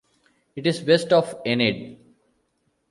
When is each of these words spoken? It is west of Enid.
It 0.55 0.65
is 0.65 0.81
west 0.81 1.13
of 1.13 1.39
Enid. 1.45 1.99